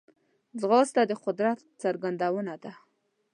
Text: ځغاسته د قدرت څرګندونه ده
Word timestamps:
ځغاسته 0.59 1.01
د 1.09 1.11
قدرت 1.23 1.59
څرګندونه 1.81 2.53
ده 2.63 2.71